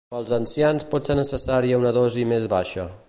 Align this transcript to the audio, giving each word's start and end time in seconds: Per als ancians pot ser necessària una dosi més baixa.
Per 0.13 0.17
als 0.19 0.29
ancians 0.37 0.85
pot 0.93 1.09
ser 1.11 1.17
necessària 1.19 1.81
una 1.83 1.93
dosi 1.99 2.25
més 2.33 2.49
baixa. 2.57 2.89